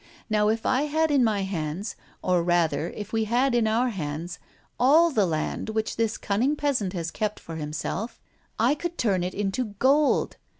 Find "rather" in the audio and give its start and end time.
2.41-2.89